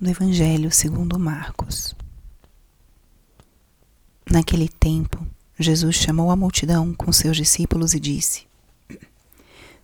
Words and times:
do 0.00 0.08
Evangelho 0.08 0.70
segundo 0.70 1.18
Marcos. 1.18 1.92
Naquele 4.30 4.68
tempo, 4.68 5.26
Jesus 5.58 5.96
chamou 5.96 6.30
a 6.30 6.36
multidão 6.36 6.94
com 6.94 7.10
seus 7.10 7.36
discípulos 7.36 7.94
e 7.94 8.00
disse: 8.00 8.46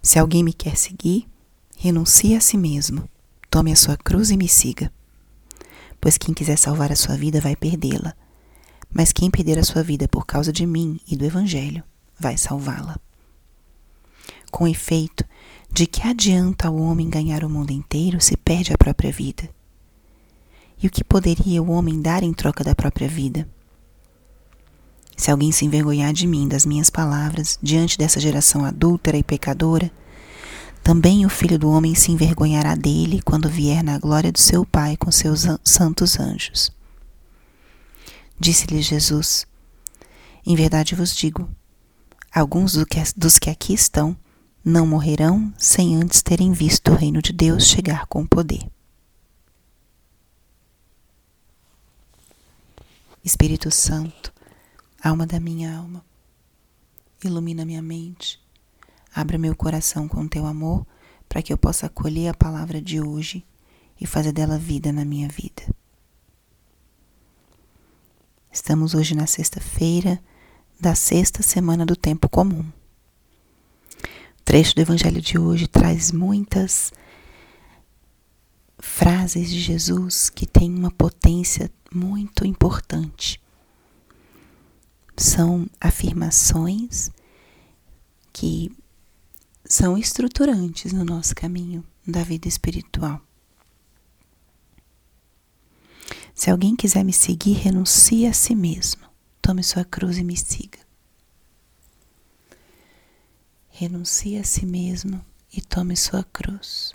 Se 0.01 0.17
alguém 0.17 0.45
me 0.45 0.53
quer 0.53 0.77
seguir, 0.77 1.27
renuncie 1.77 2.37
a 2.37 2.41
si 2.41 2.57
mesmo, 2.57 3.09
tome 3.51 3.73
a 3.73 3.77
sua 3.77 3.97
cruz 3.97 4.31
e 4.31 4.37
me 4.37 4.49
siga. 4.49 4.93
Pois 6.01 6.17
quem 6.17 6.33
quiser 6.33 6.59
salvar 6.59 6.93
a 6.93 6.97
sua 6.97 7.17
vida 7.17 7.41
vai 7.41 7.57
perdê-la, 7.57 8.15
mas 8.93 9.13
quem 9.13 9.31
perder 9.31 9.59
a 9.59 9.65
sua 9.65 9.83
vida 9.83 10.07
por 10.07 10.25
causa 10.25 10.53
de 10.53 10.65
mim 10.65 11.01
e 11.09 11.17
do 11.17 11.25
Evangelho 11.25 11.83
vai 12.17 12.39
salvá-la. 12.39 13.01
Com 14.53 14.69
efeito, 14.69 15.25
de 15.73 15.89
que 15.89 16.07
adianta 16.07 16.71
o 16.71 16.81
homem 16.81 17.11
ganhar 17.11 17.43
o 17.43 17.51
mundo 17.51 17.73
inteiro 17.73 18.21
se 18.21 18.37
perde 18.37 18.73
a 18.73 18.79
própria 18.79 19.11
vida? 19.11 19.53
E 20.83 20.87
o 20.87 20.91
que 20.91 21.05
poderia 21.05 21.63
o 21.63 21.71
homem 21.71 22.01
dar 22.01 22.23
em 22.23 22.33
troca 22.33 22.63
da 22.63 22.75
própria 22.75 23.09
vida? 23.09 23.49
Se 25.17 25.31
alguém 25.31 25.53
se 25.53 25.65
envergonhar 25.65 26.13
de 26.13 26.27
mim, 26.27 26.49
das 26.49 26.67
minhas 26.67 26.91
palavras, 26.91 27.59
diante 27.63 27.97
dessa 27.97 28.19
geração 28.21 28.65
adúltera 28.65 29.17
e 29.17 29.23
pecadora, 29.23 29.91
também 30.83 31.25
o 31.25 31.31
filho 31.31 31.59
do 31.59 31.71
homem 31.71 31.95
se 31.95 32.13
envergonhará 32.13 32.75
dele 32.75 33.23
quando 33.23 33.49
vier 33.49 33.83
na 33.83 33.99
glória 33.99 34.31
do 34.31 34.39
seu 34.39 34.67
Pai 34.67 34.97
com 34.97 35.11
seus 35.11 35.47
santos 35.65 36.21
anjos. 36.21 36.71
Disse-lhe 38.39 38.83
Jesus: 38.83 39.47
Em 40.45 40.55
verdade 40.55 40.95
vos 40.95 41.17
digo, 41.17 41.49
alguns 42.31 42.77
dos 43.17 43.39
que 43.39 43.49
aqui 43.49 43.73
estão 43.73 44.15
não 44.65 44.87
morrerão 44.87 45.53
sem 45.57 45.97
antes 45.97 46.21
terem 46.21 46.53
visto 46.53 46.91
o 46.91 46.97
reino 46.97 47.23
de 47.23 47.33
Deus 47.33 47.67
chegar 47.67 48.07
com 48.07 48.27
poder. 48.27 48.74
Espírito 53.25 53.71
Santo, 53.71 54.31
alma 55.03 55.27
da 55.27 55.41
minha 55.41 55.75
alma, 55.75 56.05
ilumina 57.25 57.65
minha 57.65 57.81
mente, 57.81 58.39
abra 59.15 59.39
meu 59.39 59.57
coração 59.57 60.07
com 60.07 60.29
teu 60.29 60.45
amor 60.45 60.87
para 61.27 61.41
que 61.41 61.51
eu 61.51 61.57
possa 61.57 61.87
acolher 61.87 62.29
a 62.29 62.35
palavra 62.35 62.83
de 62.83 63.01
hoje 63.01 63.43
e 63.99 64.07
fazer 64.07 64.31
dela 64.31 64.59
vida 64.59 64.93
na 64.93 65.07
minha 65.07 65.27
vida. 65.27 65.63
Estamos 68.53 68.93
hoje 68.93 69.15
na 69.15 69.27
sexta-feira 69.27 70.23
da 70.79 70.95
sexta 70.95 71.43
semana 71.43 71.87
do 71.87 71.97
tempo 71.97 72.29
comum. 72.29 72.71
O 74.39 74.43
trecho 74.45 74.75
do 74.75 74.83
evangelho 74.83 75.23
de 75.23 75.39
hoje 75.39 75.67
traz 75.67 76.13
muitas 76.13 76.93
frases 78.79 79.51
de 79.51 79.61
Jesus 79.61 80.31
que 80.31 80.47
têm 80.47 80.75
uma 80.75 80.91
potência 80.91 81.71
muito 81.93 82.47
importante. 82.47 83.41
São 85.17 85.69
afirmações 85.81 87.11
que 88.33 88.71
são 89.65 89.97
estruturantes 89.97 90.93
no 90.93 91.05
nosso 91.05 91.35
caminho 91.35 91.85
da 92.07 92.23
vida 92.23 92.49
espiritual. 92.49 93.21
Se 96.35 96.51
alguém 96.51 96.75
quiser 96.75 97.05
me 97.05 97.13
seguir, 97.13 97.55
renuncie 97.55 98.27
a 98.27 98.33
si 98.33 98.55
mesmo. 98.55 99.09
Tome 99.41 99.63
sua 99.63 99.85
cruz 99.85 100.19
e 100.19 100.25
me 100.25 100.37
siga. 100.37 100.81
Renuncie 103.69 104.39
a 104.39 104.45
si 104.45 104.67
mesmo 104.67 105.25
e 105.53 105.61
tome 105.61 105.97
sua 105.97 106.25
cruz. 106.25 106.93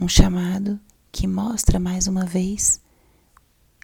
Um 0.00 0.08
chamado 0.08 0.80
que 1.12 1.26
mostra 1.26 1.78
mais 1.78 2.06
uma 2.06 2.24
vez 2.24 2.80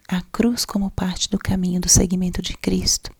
a 0.07 0.19
cruz 0.19 0.65
como 0.65 0.89
parte 0.89 1.29
do 1.29 1.37
caminho 1.37 1.79
do 1.79 1.87
seguimento 1.87 2.41
de 2.41 2.57
Cristo. 2.57 3.11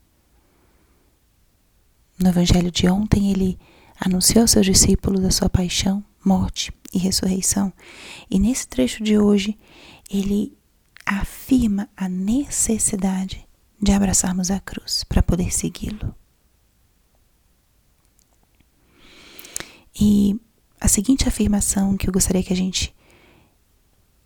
No 2.18 2.30
evangelho 2.30 2.72
de 2.72 2.88
ontem, 2.88 3.30
ele 3.30 3.60
anunciou 4.00 4.42
aos 4.42 4.52
seus 4.52 4.66
discípulos 4.66 5.24
a 5.24 5.30
sua 5.30 5.48
paixão, 5.48 6.04
morte 6.26 6.74
e 6.92 6.98
ressurreição. 6.98 7.72
E 8.32 8.40
nesse 8.40 8.68
trecho 8.68 9.04
de 9.04 9.16
hoje, 9.20 9.56
ele 10.10 10.58
afirma 11.06 11.88
a 11.96 12.10
necessidade 12.10 13.48
de 13.80 13.92
abraçarmos 13.92 14.50
a 14.50 14.60
cruz 14.60 15.04
para 15.04 15.22
poder 15.22 15.54
segui-lo. 15.54 16.16
E 20.00 20.40
a 20.80 20.88
seguinte 20.88 21.28
afirmação 21.28 21.98
que 21.98 22.08
eu 22.08 22.14
gostaria 22.14 22.44
que 22.44 22.54
a 22.54 22.56
gente 22.56 22.96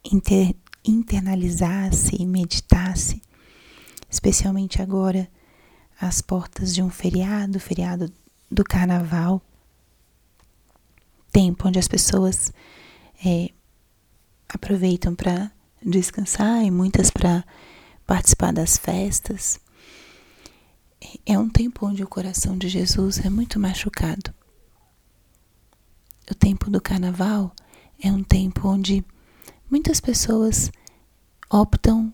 inter, 0.03 0.55
internalizasse 0.83 2.15
e 2.19 2.25
meditasse, 2.25 3.21
especialmente 4.09 4.81
agora, 4.81 5.29
às 5.99 6.21
portas 6.21 6.73
de 6.73 6.81
um 6.81 6.89
feriado, 6.89 7.59
feriado 7.59 8.11
do 8.49 8.63
carnaval, 8.63 9.41
tempo 11.31 11.67
onde 11.67 11.79
as 11.79 11.87
pessoas 11.87 12.51
é, 13.25 13.49
aproveitam 14.49 15.15
para 15.15 15.51
descansar 15.81 16.63
e 16.63 16.71
muitas 16.71 17.09
para 17.09 17.45
participar 18.05 18.51
das 18.51 18.77
festas. 18.77 19.59
É 21.25 21.37
um 21.39 21.49
tempo 21.49 21.85
onde 21.85 22.03
o 22.03 22.07
coração 22.07 22.57
de 22.57 22.67
Jesus 22.67 23.19
é 23.19 23.29
muito 23.29 23.59
machucado. 23.59 24.33
O 26.31 26.33
tempo 26.33 26.71
do 26.71 26.81
carnaval 26.81 27.53
é 28.01 28.11
um 28.11 28.23
tempo 28.23 28.67
onde 28.67 29.05
Muitas 29.71 30.01
pessoas 30.01 30.69
optam 31.49 32.13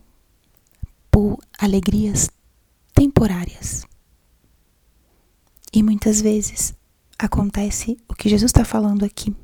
por 1.09 1.39
alegrias 1.57 2.29
temporárias. 2.94 3.83
E 5.73 5.81
muitas 5.81 6.22
vezes 6.22 6.75
acontece 7.17 7.97
o 8.07 8.13
que 8.13 8.29
Jesus 8.29 8.50
está 8.50 8.63
falando 8.63 9.03
aqui. 9.03 9.35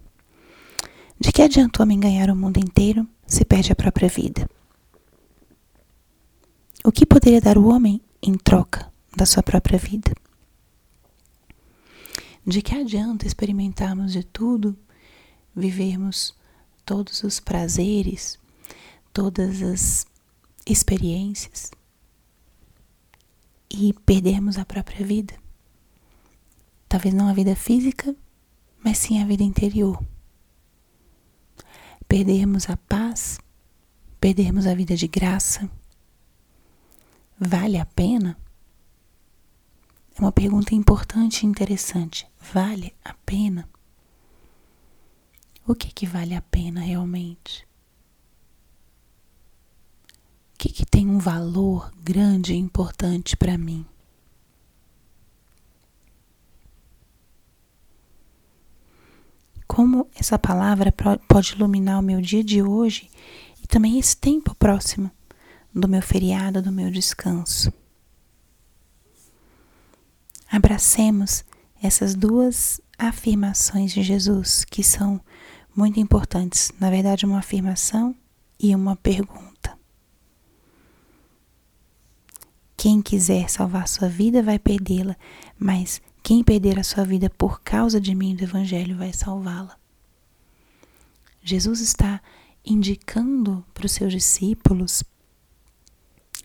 De 1.19 1.31
que 1.31 1.41
adianta 1.41 1.81
o 1.81 1.83
homem 1.83 1.99
ganhar 1.99 2.29
o 2.29 2.35
mundo 2.35 2.59
inteiro 2.59 3.07
se 3.25 3.43
perde 3.43 3.71
a 3.71 3.75
própria 3.75 4.09
vida? 4.09 4.47
O 6.83 6.91
que 6.91 7.07
poderia 7.07 7.41
dar 7.41 7.57
o 7.57 7.67
homem 7.67 7.99
em 8.21 8.35
troca 8.35 8.93
da 9.17 9.25
sua 9.25 9.41
própria 9.41 9.79
vida? 9.79 10.13
De 12.45 12.61
que 12.61 12.75
adianta 12.75 13.25
experimentarmos 13.25 14.11
de 14.11 14.23
tudo, 14.23 14.77
vivermos 15.55 16.35
todos 16.85 17.23
os 17.23 17.39
prazeres, 17.39 18.37
todas 19.13 19.61
as 19.61 20.05
experiências 20.65 21.71
e 23.69 23.93
perdermos 24.05 24.57
a 24.57 24.65
própria 24.65 25.05
vida. 25.05 25.33
Talvez 26.87 27.13
não 27.13 27.27
a 27.27 27.33
vida 27.33 27.55
física, 27.55 28.15
mas 28.83 28.97
sim 28.97 29.21
a 29.21 29.25
vida 29.25 29.43
interior. 29.43 30.03
Perdermos 32.07 32.69
a 32.69 32.77
paz, 32.77 33.39
perdermos 34.19 34.67
a 34.67 34.75
vida 34.75 34.95
de 34.95 35.07
graça. 35.07 35.69
Vale 37.39 37.79
a 37.79 37.85
pena? 37.85 38.37
É 40.17 40.21
uma 40.21 40.31
pergunta 40.31 40.75
importante 40.75 41.43
e 41.43 41.45
interessante. 41.47 42.27
Vale 42.39 42.93
a 43.03 43.13
pena? 43.13 43.67
o 45.65 45.73
que 45.73 45.91
que 45.91 46.05
vale 46.05 46.35
a 46.35 46.41
pena 46.41 46.81
realmente? 46.81 47.65
O 50.53 50.57
que 50.57 50.69
que 50.69 50.85
tem 50.85 51.07
um 51.07 51.19
valor 51.19 51.91
grande 52.01 52.53
e 52.53 52.57
importante 52.57 53.35
para 53.35 53.57
mim? 53.57 53.85
Como 59.67 60.07
essa 60.15 60.37
palavra 60.37 60.93
pode 61.27 61.53
iluminar 61.53 61.99
o 61.99 62.03
meu 62.03 62.21
dia 62.21 62.43
de 62.43 62.61
hoje 62.61 63.09
e 63.61 63.65
também 63.65 63.97
esse 63.97 64.15
tempo 64.15 64.53
próximo 64.53 65.09
do 65.73 65.87
meu 65.87 66.01
feriado, 66.01 66.61
do 66.61 66.71
meu 66.71 66.91
descanso. 66.91 67.73
Abracemos 70.53 71.43
essas 71.81 72.13
duas 72.13 72.79
afirmações 72.95 73.91
de 73.91 74.03
Jesus 74.03 74.63
que 74.63 74.83
são 74.83 75.19
muito 75.75 75.99
importantes. 75.99 76.71
Na 76.79 76.91
verdade, 76.91 77.25
uma 77.25 77.39
afirmação 77.39 78.15
e 78.59 78.75
uma 78.75 78.95
pergunta. 78.95 79.75
Quem 82.77 83.01
quiser 83.01 83.49
salvar 83.49 83.87
sua 83.87 84.07
vida 84.07 84.43
vai 84.43 84.59
perdê-la, 84.59 85.17
mas 85.57 85.99
quem 86.21 86.43
perder 86.43 86.77
a 86.77 86.83
sua 86.83 87.03
vida 87.03 87.31
por 87.31 87.61
causa 87.61 87.99
de 87.99 88.13
mim 88.13 88.35
do 88.35 88.43
Evangelho 88.43 88.95
vai 88.95 89.11
salvá-la. 89.11 89.75
Jesus 91.43 91.79
está 91.79 92.21
indicando 92.63 93.65
para 93.73 93.87
os 93.87 93.91
seus 93.91 94.13
discípulos 94.13 95.03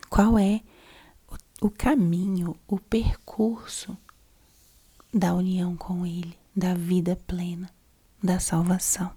qual 0.09 0.39
é 0.39 0.63
o 1.61 1.71
caminho, 1.71 2.57
o 2.69 2.79
percurso 2.79 3.97
da 5.13 5.35
união 5.35 5.77
com 5.77 6.07
Ele, 6.07 6.39
da 6.55 6.75
vida 6.75 7.17
plena, 7.27 7.71
da 8.23 8.39
salvação. 8.39 9.13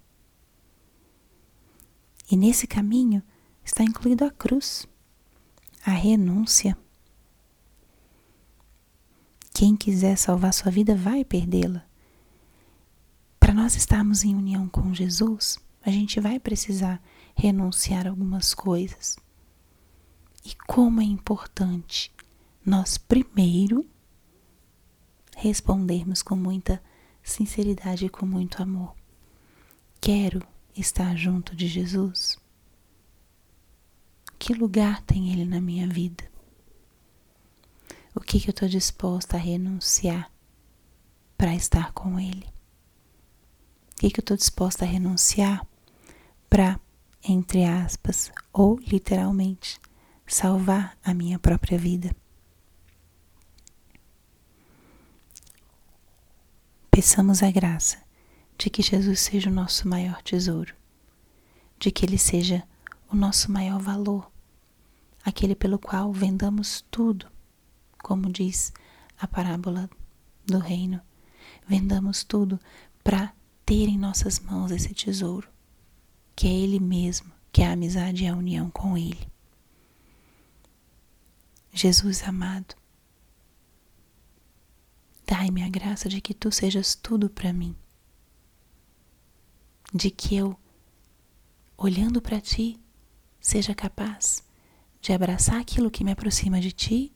E 2.30 2.36
nesse 2.36 2.66
caminho 2.66 3.22
está 3.64 3.84
incluído 3.84 4.24
a 4.24 4.30
cruz, 4.30 4.86
a 5.84 5.90
renúncia. 5.90 6.76
Quem 9.54 9.76
quiser 9.76 10.16
salvar 10.16 10.52
sua 10.52 10.70
vida 10.72 10.96
vai 10.96 11.24
perdê-la. 11.24 11.86
Para 13.38 13.54
nós 13.54 13.76
estarmos 13.76 14.24
em 14.24 14.34
união 14.34 14.68
com 14.68 14.92
Jesus, 14.94 15.58
a 15.82 15.90
gente 15.90 16.18
vai 16.18 16.40
precisar 16.40 17.00
renunciar 17.36 18.08
algumas 18.08 18.54
coisas. 18.54 19.16
E 20.44 20.54
como 20.66 21.00
é 21.00 21.04
importante 21.04 22.12
nós 22.64 22.96
primeiro 22.96 23.86
respondermos 25.36 26.22
com 26.22 26.36
muita 26.36 26.82
sinceridade 27.22 28.06
e 28.06 28.08
com 28.08 28.24
muito 28.24 28.62
amor. 28.62 28.94
Quero 30.00 30.42
estar 30.76 31.16
junto 31.16 31.54
de 31.54 31.66
Jesus? 31.66 32.36
Que 34.38 34.54
lugar 34.54 35.02
tem 35.02 35.32
Ele 35.32 35.44
na 35.44 35.60
minha 35.60 35.88
vida? 35.88 36.24
O 38.14 38.20
que, 38.20 38.38
que 38.40 38.48
eu 38.48 38.52
estou 38.52 38.68
disposta 38.68 39.36
a 39.36 39.40
renunciar 39.40 40.30
para 41.36 41.54
estar 41.54 41.92
com 41.92 42.18
Ele? 42.20 42.46
O 43.92 44.00
que, 44.00 44.10
que 44.10 44.20
eu 44.20 44.22
estou 44.22 44.36
disposta 44.36 44.84
a 44.84 44.88
renunciar 44.88 45.66
para, 46.50 46.78
entre 47.22 47.64
aspas, 47.64 48.30
ou 48.52 48.78
literalmente, 48.80 49.80
salvar 50.26 50.98
a 51.04 51.14
minha 51.14 51.38
própria 51.38 51.78
vida? 51.78 52.14
Peçamos 56.94 57.42
a 57.42 57.50
graça 57.50 58.02
de 58.58 58.68
que 58.68 58.82
Jesus 58.82 59.18
seja 59.20 59.48
o 59.48 59.52
nosso 59.52 59.88
maior 59.88 60.20
tesouro, 60.20 60.74
de 61.78 61.90
que 61.90 62.04
Ele 62.04 62.18
seja 62.18 62.62
o 63.10 63.16
nosso 63.16 63.50
maior 63.50 63.80
valor, 63.80 64.30
aquele 65.24 65.54
pelo 65.54 65.78
qual 65.78 66.12
vendamos 66.12 66.84
tudo, 66.90 67.26
como 68.02 68.30
diz 68.30 68.74
a 69.18 69.26
parábola 69.26 69.88
do 70.44 70.58
reino. 70.58 71.00
Vendamos 71.66 72.24
tudo 72.24 72.60
para 73.02 73.32
ter 73.64 73.88
em 73.88 73.96
nossas 73.96 74.38
mãos 74.38 74.70
esse 74.70 74.92
tesouro, 74.92 75.48
que 76.36 76.46
é 76.46 76.50
Ele 76.52 76.78
mesmo, 76.78 77.32
que 77.50 77.62
é 77.62 77.68
a 77.68 77.72
amizade 77.72 78.24
e 78.24 78.28
a 78.28 78.36
união 78.36 78.68
com 78.68 78.98
Ele. 78.98 79.26
Jesus 81.72 82.22
amado, 82.22 82.74
Dai-me 85.32 85.62
a 85.62 85.68
graça 85.70 86.10
de 86.10 86.20
que 86.20 86.34
tu 86.34 86.52
sejas 86.52 86.94
tudo 86.94 87.30
para 87.30 87.54
mim. 87.54 87.74
De 89.90 90.10
que 90.10 90.36
eu, 90.36 90.54
olhando 91.74 92.20
para 92.20 92.38
ti, 92.38 92.78
seja 93.40 93.74
capaz 93.74 94.44
de 95.00 95.10
abraçar 95.10 95.58
aquilo 95.58 95.90
que 95.90 96.04
me 96.04 96.12
aproxima 96.12 96.60
de 96.60 96.70
ti 96.70 97.14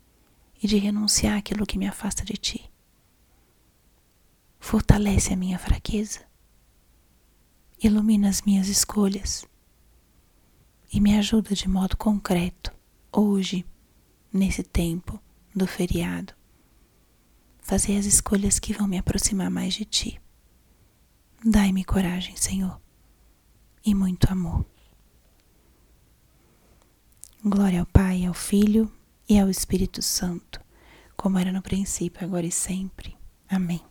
e 0.63 0.67
de 0.67 0.79
renunciar 0.79 1.37
aquilo 1.37 1.67
que 1.67 1.77
me 1.77 1.87
afasta 1.87 2.25
de 2.25 2.39
ti. 2.39 2.71
Fortalece 4.59 5.35
a 5.35 5.37
minha 5.37 5.59
fraqueza, 5.59 6.21
ilumina 7.79 8.31
as 8.31 8.41
minhas 8.41 8.69
escolhas 8.69 9.45
e 10.91 11.03
me 11.03 11.19
ajuda 11.19 11.55
de 11.55 11.69
modo 11.69 11.99
concreto, 11.99 12.73
hoje, 13.13 13.67
nesse 14.33 14.63
tempo 14.63 15.23
do 15.55 15.67
feriado, 15.67 16.36
fazer 17.67 17.99
as 17.99 18.07
escolhas 18.07 18.61
que 18.61 18.73
vão 18.73 18.87
me 18.87 18.97
aproximar 18.97 19.51
mais 19.51 19.75
de 19.75 19.85
Ti. 19.85 20.21
Dai-me 21.45 21.85
coragem, 21.85 22.37
Senhor, 22.37 22.81
e 23.85 23.93
muito 23.93 24.31
amor. 24.31 24.65
Glória 27.45 27.81
ao 27.81 27.87
Pai, 27.87 28.25
ao 28.25 28.35
Filho 28.35 28.91
e 29.29 29.37
ao 29.37 29.51
Espírito 29.51 30.01
Santo, 30.01 30.61
como 31.17 31.41
era 31.41 31.51
no 31.51 31.61
princípio, 31.61 32.25
agora 32.25 32.47
e 32.47 32.53
sempre. 32.53 33.17
Amém. 33.49 33.83